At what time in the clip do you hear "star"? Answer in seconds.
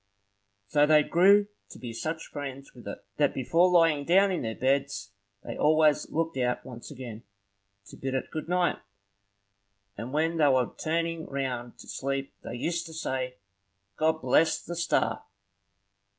14.75-15.23